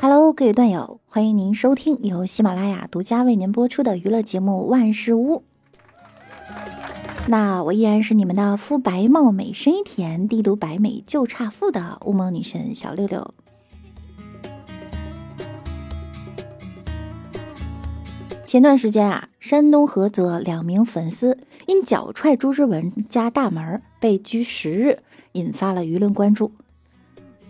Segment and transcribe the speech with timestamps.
[0.00, 5.38] Hello，各位段友，欢迎您收听由喜马拉雅独家为您播出的娱乐节目《万事屋》。
[7.26, 13.34] 那我依然是你们的肤白貌美、声音甜、帝都白美就差富的乌蒙女神小六六。
[18.44, 21.36] 前段时间啊，山东菏泽两名粉丝
[21.66, 25.00] 因脚踹朱之文家大门被拘十日，
[25.32, 26.52] 引发了舆论关注。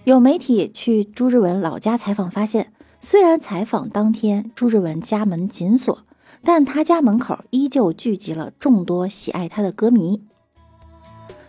[0.09, 5.99] 有媒体去朱之文老家采访，发现虽然采访当天朱之文家门紧锁，
[6.43, 10.23] 但他家门口依旧聚集了众多喜爱他的歌迷。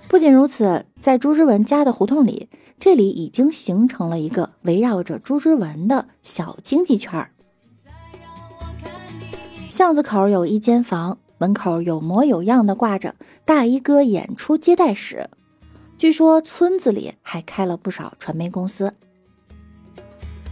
[0.10, 7.32] 不仅如此，在朱之文家的胡同里，这里已经形成了一个围绕着朱之文的小经济圈儿。
[9.70, 15.30] 巷子口有一间房，门口有模有样的挂着“大衣哥演出接待室”。
[16.00, 18.94] 据说村子里还开了不少传媒公司。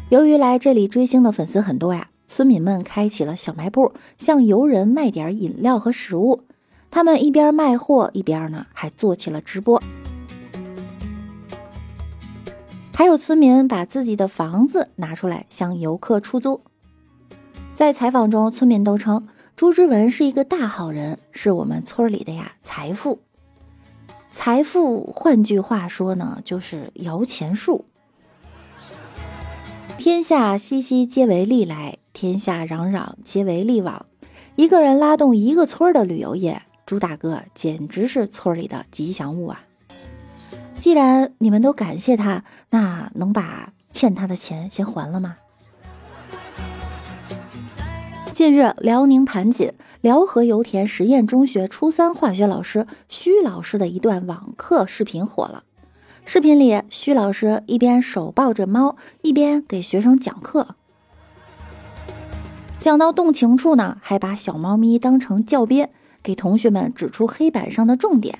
[0.09, 6.43] 由于来这里追星的粉丝很多呀，村民们开起了小卖部，向游人卖点饮料和食物。
[6.91, 9.81] 他们一边卖货，一边呢还做起了直播。
[12.93, 16.59] 还有村民把自己的房子拿出来向游客出租。
[17.73, 23.19] 在采访中，村民都称朱之文是一个大好人，是我们村里的呀财富。
[24.39, 27.85] 财富，换句话说呢，就是摇钱树。
[29.97, 34.05] 天下熙熙，皆为利来；天下攘攘，皆为利往。
[34.55, 39.61] 一个人拉动一个村的旅游业，朱大哥简直是村里的吉祥物啊！
[40.77, 45.37] 既然你们都感谢他，那能把欠他的钱先还了吗？
[48.37, 55.63] 近日，辽宁盘锦辽河油田实验中学初三化学老师徐老师的一段网课视频火了。
[56.23, 60.75] 视频里，徐老师一边手抱着猫，一边给学生讲课。
[62.79, 65.89] 讲到动情处呢，还把小猫咪当成教鞭，
[66.21, 68.37] 给同学们指出黑板上的重点。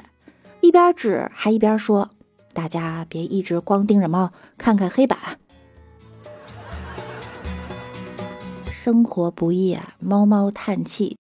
[0.62, 2.12] 一边指还一边说
[2.54, 5.18] ：“大家别一直光盯着猫，看看黑板。”
[8.80, 11.18] 生活不易啊，猫猫叹气，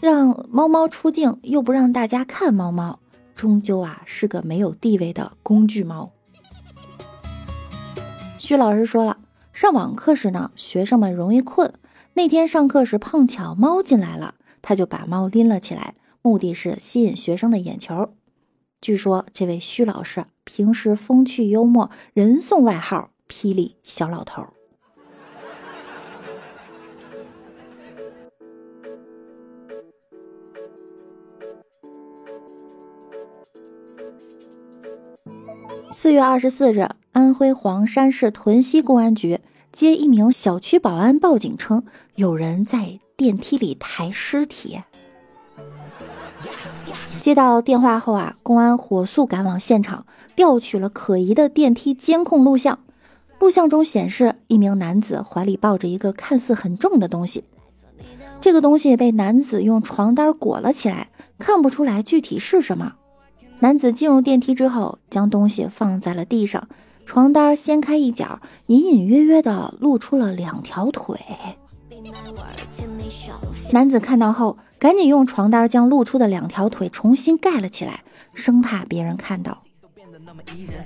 [0.00, 3.00] 让猫猫出镜又不让大家看猫猫，
[3.34, 6.12] 终究啊是个没有地位的工具猫。
[8.38, 9.18] 徐老师说了，
[9.52, 11.74] 上网课时呢，学生们容易困，
[12.14, 18.14] 那天上课时碰巧猫进来了，他就把猫拎了起来，目的是吸引学生的眼球。
[18.80, 24.46] 据说这位徐老师平时风趣幽默，人送外号“霹雳小老头”。
[36.04, 39.40] 四月二十四日，安徽黄山市屯溪公安局
[39.72, 41.82] 接一名小区保安报警称，
[42.16, 44.82] 有人在电梯里抬尸体。
[47.18, 50.04] 接到电话后啊，公安火速赶往现场，
[50.36, 52.80] 调取了可疑的电梯监控录像。
[53.38, 57.44] 录像中显示，一名男子怀里抱着一个看似很重的东西，
[58.42, 62.92] 这个东西被男子用床单裹了起来，看不出来具体是什么。
[63.64, 66.68] 男子进入电梯之后，将东西放在了地上，
[67.06, 71.18] 床单掀开一角，隐隐约约的露出了两条腿。
[73.72, 78.04] 男子看到后，赶紧用床单将露出的两条腿重新盖了起来，
[78.34, 79.62] 生怕别人看到。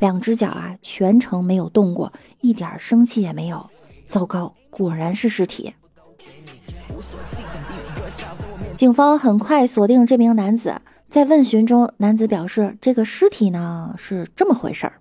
[0.01, 2.13] 两只脚啊，全程没有动过，
[2.43, 3.69] 一点生气也没有。
[4.09, 5.75] 糟糕，果然是尸体。
[8.77, 10.81] 警方很快锁定这名男子。
[11.09, 14.93] 在问询中，男子表示：“这个尸体呢是这么回事儿，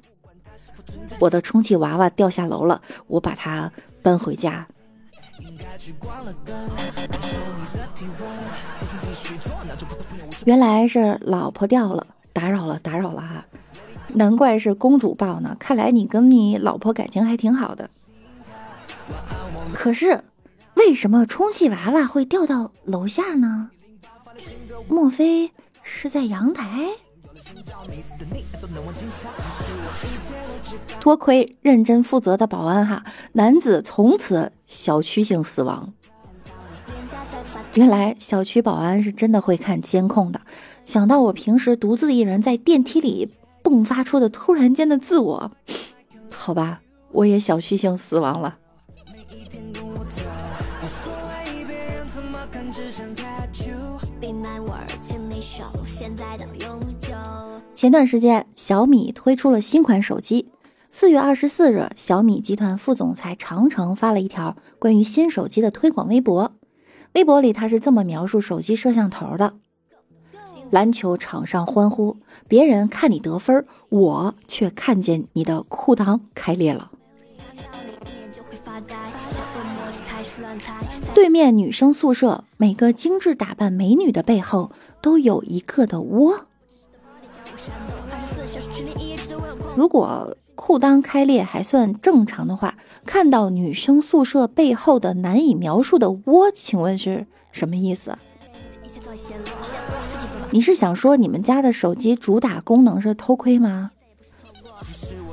[1.20, 4.66] 我的充气娃娃掉下楼了，我把它搬回家。”
[10.46, 13.46] 原来是老婆掉了，打扰了，打扰了哈！
[14.14, 17.90] 难怪是公主抱呢，看来你跟你老婆感情还挺好的。
[19.74, 20.24] 可是，
[20.76, 23.72] 为什么充气娃娃会掉到楼下呢？
[24.88, 25.52] 莫非？
[25.90, 26.90] 是在阳台。
[31.00, 33.04] 多亏认真负责的保安哈，
[33.34, 35.94] 男子从此小区性死亡。
[37.76, 40.42] 原来小区保安是真的会看监控的。
[40.84, 43.32] 想到我平时独自一人在电梯里
[43.64, 45.52] 迸发出的突然间的自我，
[46.32, 46.82] 好吧，
[47.12, 48.58] 我也小区性死亡了。
[55.86, 57.10] 现在到永久
[57.74, 60.50] 前段时间，小米推出了新款手机，
[60.90, 66.54] 四月二十四日，小米集团副总裁长城发了一条关于新手机的推广微博。
[67.14, 69.54] 微博里他是这么描述手机摄像头的：
[70.70, 72.18] 篮球场上欢呼，
[72.48, 76.92] 别人看你得分，我却看见你的裤裆开裂了。
[81.14, 86.46] 对面女生宿舍，每个精致打扮美女的背后都有一个的窝。
[89.76, 98.18] 如果裤裆开裂还算正常的话，看到女生宿舍背后的难以描述的窝，请问是什么意思？
[100.52, 103.92] 你是想说你们家的手机主打功能是偷窥吗？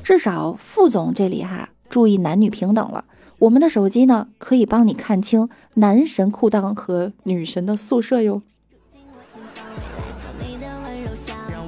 [0.03, 3.05] 至少副总这里哈，注意男女平等了。
[3.45, 8.41] 我们的手机呢，可以帮你看清男神裤裆和女神的宿舍哟。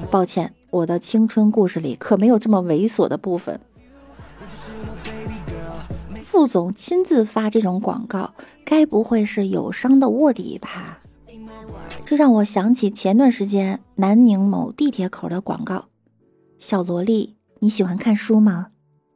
[0.09, 3.59] 抱歉，我的青春故事里可没有这么猥琐的部分。
[6.23, 8.33] 副总亲自发这种广告，
[8.65, 10.99] 该不会是友商的卧底吧？
[12.01, 15.85] 这让我想起前段时间南宁某地铁口的广告
[16.57, 18.69] ：“小萝莉，你喜欢看书吗？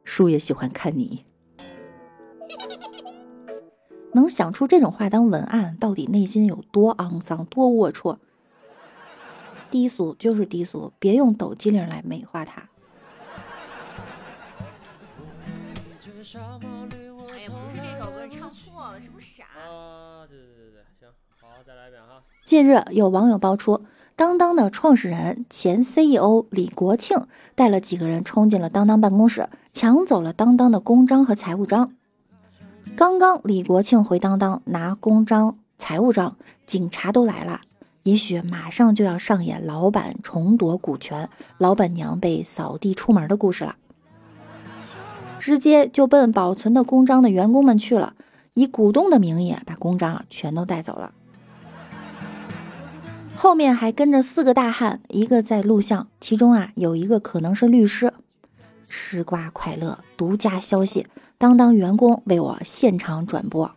[0.04, 1.24] 书也喜欢看你。”
[4.14, 8.18] 能想出这种话当文案，到底内心有多肮脏、多龌龊？
[9.70, 12.68] 低俗就是低俗，别用抖机灵来美化它。
[17.30, 19.44] 哎呀，不是这首歌，唱错了，是不是傻？
[19.58, 21.08] 啊，对对对对，行，
[21.40, 22.22] 好，再来一遍哈。
[22.44, 23.82] 近日有网友爆出，
[24.14, 31.94] 当当的创始人、前 CEO 李国庆带了几个人冲进了当当办公室，抢走了当当的公章和财务章。
[32.94, 36.36] 刚刚李国庆回当当拿公章、财务章，
[36.66, 37.62] 警察都来了。
[38.02, 43.76] 也许马上就要上演老板重夺股权、老板娘被扫地出门的故事了。
[45.38, 48.14] 直接就奔保存的公章的员工们去了，
[48.54, 51.12] 以股东的名义把公章全都带走了。
[53.34, 58.12] 后面还跟着四个大汉，一个在录像，其中啊有一个可能是律师。
[58.88, 61.06] 吃瓜快乐，独家消息。
[61.42, 63.72] 当当员工为我现场转播。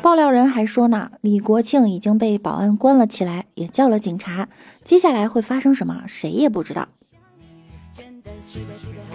[0.00, 4.48] 爆料人还说呢，李国庆已经被保安关了起来，也叫了警察。
[4.82, 6.88] 接下来会发生什么，谁也不知道。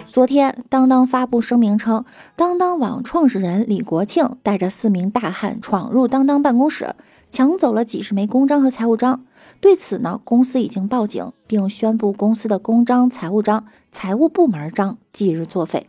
[0.06, 2.04] 昨天，当当发布声明称，
[2.36, 6.94] 当当网创始人李国庆带着四名大汉闯入当当办公室，
[7.30, 9.24] 抢走了几十枚公章和财务章。
[9.60, 15.86] 对此呢，公司已经报警，并宣布公司的公章、财务章、财务部门章即日作废。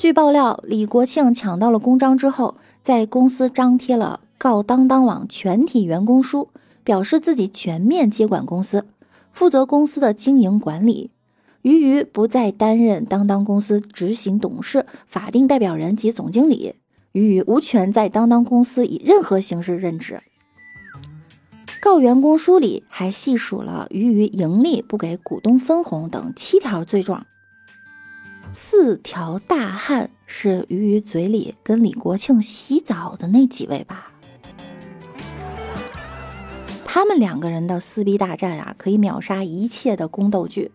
[0.00, 6.48] 据爆料，李国庆抢到了公章之后，在公司张贴了告当当网全体员工书，
[6.84, 8.86] 表示自己全面接管公司，
[9.32, 11.10] 负责公司的经营管理。
[11.62, 16.76] 俞渝不再担任当当公司执行董事、法定代表人及总经理，
[17.18, 20.22] 俞渝无权在当当公司以任何形式任职。
[21.80, 27.26] 告员工书里还细数了鱼鱼盈利不给股东分红等七条罪状。
[28.52, 34.12] 四条大汉是鱼鱼嘴里跟李国庆洗澡的那几位吧？
[36.84, 40.70] 他们两个人的撕逼大战啊，可以秒杀一切的宫斗剧。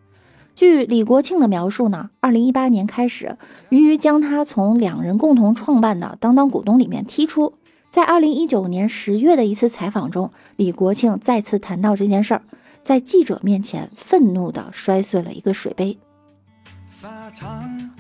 [0.56, 3.38] 据李国庆的描述呢，二零一八年开始，
[3.70, 7.54] 鱼鱼将他从两人共同创办的当当股东里面踢出。
[7.90, 12.44] 在二零一九年十月的一次采访中，李国庆再次谈到这件事儿，
[12.82, 15.98] 在记者面前愤怒地摔碎了一个水杯。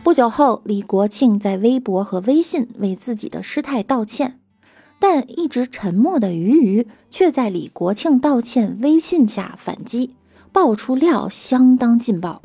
[0.04, 4.40] 不久后，李国庆在微博和微信为自己的失态道歉，
[5.00, 10.16] 但一直沉默的鱼鱼却在李国庆道歉微信下反击，
[10.54, 12.42] 爆出料相当劲爆。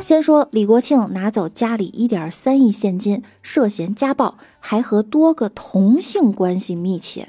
[0.00, 7.28] 先说李国庆拿走家里一点三亿现金，涉嫌家暴，还和多个同性关系密切。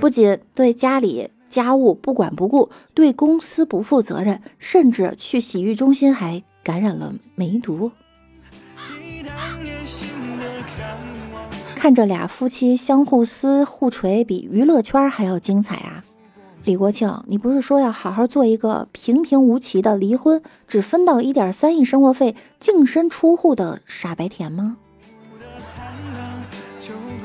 [0.00, 7.90] 不仅对家里家务不管不顾，对公司不负责任，甚至去洗浴中心还感染了梅毒。
[11.74, 16.04] 看着俩夫妻相互撕互锤，比娱乐圈还要精彩啊！
[16.64, 24.76] 李国庆，你不是说要好好做一个平平无奇的离婚，只分到一点三亿生活费，净身出户的傻白甜吗？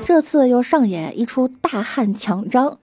[0.02, 2.78] 这次又上演一出大汉抢章，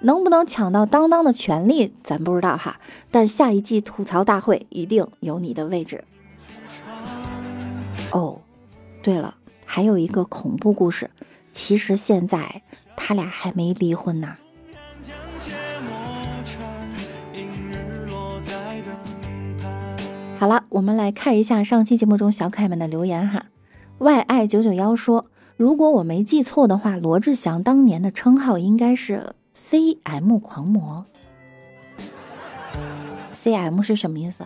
[0.00, 2.78] 能不能抢到当当的权利，咱不知道哈。
[3.10, 6.04] 但下一季吐槽大会一定有你的位置。
[8.12, 8.40] 哦，
[9.02, 9.34] 对了，
[9.64, 11.10] 还有一个恐怖故事，
[11.52, 12.62] 其实现在
[12.96, 14.36] 他俩还没离婚呢。
[20.36, 23.46] 好了，我们来看一下上期节目中小可爱们的留言哈。
[23.98, 25.24] y i 九九幺说，
[25.56, 31.06] 如果我没记错的话，罗志祥当年的称号应该是 C M 狂魔。
[33.32, 34.44] C M 是什么意思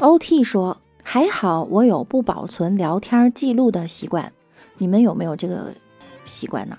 [0.00, 4.32] ？O T 说，还好我有不保存聊天记录的习惯，
[4.78, 5.74] 你们有没有这个
[6.24, 6.78] 习惯呢？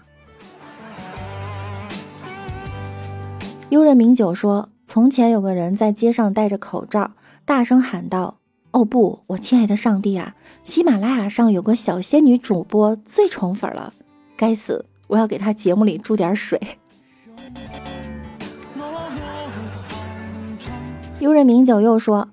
[3.70, 4.70] 悠人名酒说。
[4.90, 7.12] 从前有个人在街上戴着口罩，
[7.44, 8.38] 大声喊道
[8.72, 10.34] ：“哦不，我亲爱的上帝啊！
[10.64, 13.94] 喜马拉雅上有个小仙女主播最宠粉了，
[14.38, 14.86] 该死！
[15.08, 16.58] 我要给她节目里注点水。
[21.20, 22.30] ”悠人名酒又说：“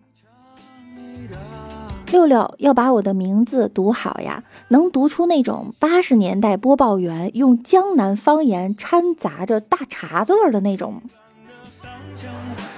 [2.13, 11.03] 六六要把我的名字读好呀，能读出那种八十年代播报员用江南方言掺杂着大碴子味的那种。”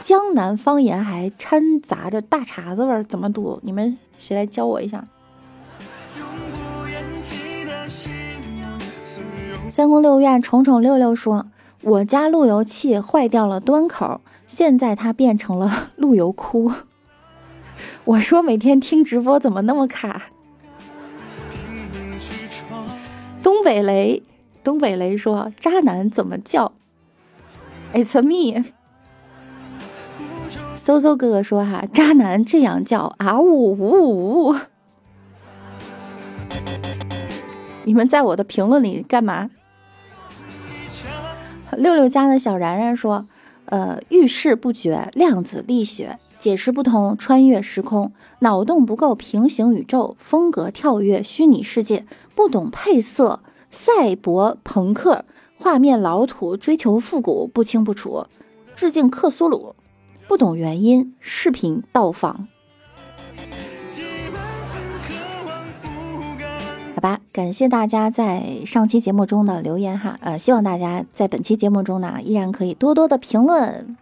[0.06, 3.58] 江南方言还掺杂着大碴子味儿，怎么读？
[3.64, 5.04] 你们谁来教我一下？
[9.68, 11.46] 三宫六院宠宠六六说
[11.82, 16.70] ：“我家路由器坏掉了，端口，现在它变成了路由哭。
[18.06, 20.26] ”我说每天听直播怎么那么卡？
[23.42, 24.22] 东北雷，
[24.62, 26.70] 东北雷说：“渣男怎么叫
[27.92, 28.66] ？”It's me。
[30.86, 34.54] 搜搜哥哥说：“哈，渣男这样叫啊呜呜呜！
[37.82, 39.50] 你们在我的评论里干嘛？”
[41.76, 43.26] 六六家的小然然说
[43.66, 53.40] ：“呃，遇事不决，量子力学解释不通，穿越时空，脑洞不够，平行宇宙风格跳跃，虚拟世界不懂配色，
[53.70, 55.24] 赛博朋克
[55.58, 58.26] 画面老土，追求复古不清不楚，
[58.76, 59.74] 致敬克苏鲁。”
[60.28, 62.48] 不懂原因，视频到访。
[66.94, 73.96] 好吧，感谢大家在上期节目中的留言哈，呃，希望大家在本期节目中呢，依然可以多多的评论。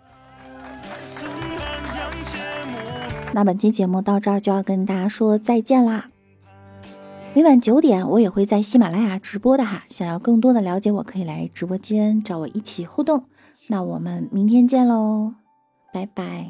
[3.32, 6.08] 那本期节目到这儿就要跟大家说再见啦。
[7.34, 13.24] 每晚九点我也会在喜马拉雅直播的哈，想要更多的了解我，可以来直播间找我一起互动。
[13.66, 15.34] 那我们明天见喽。
[15.94, 16.44] 拜拜。